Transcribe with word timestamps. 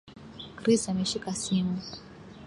Chris 0.57 0.81
ameshika 0.91 1.31
simu 1.41 1.77